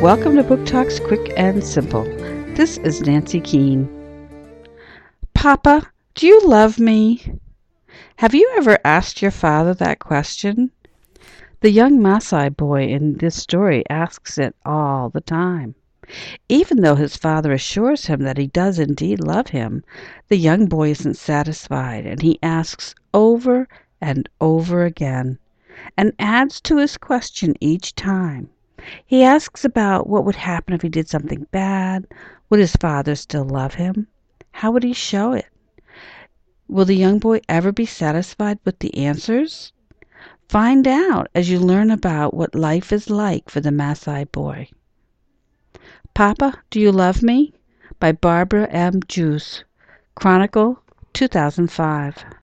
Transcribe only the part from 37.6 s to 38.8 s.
be satisfied with